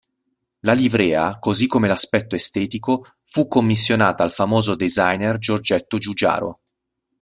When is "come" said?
1.67-1.87